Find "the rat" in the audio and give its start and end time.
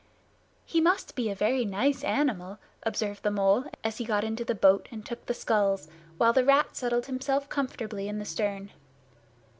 6.33-6.75